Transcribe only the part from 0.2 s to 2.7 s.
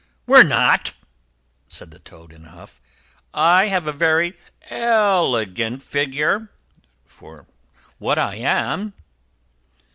"We're not," said the Toad in a